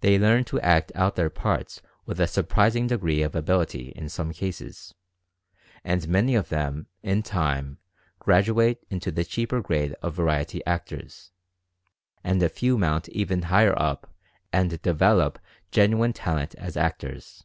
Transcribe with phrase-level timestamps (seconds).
[0.00, 4.32] They learn to act out their parts with a surprising degree of ability in some
[4.32, 4.92] cases,
[5.84, 7.78] and many of them in time
[8.18, 11.30] graduate into the cheaper grade of variety actors,
[12.24, 14.12] and a few mount even higher up
[14.52, 15.38] and develop
[15.70, 17.44] genuine talent as actors.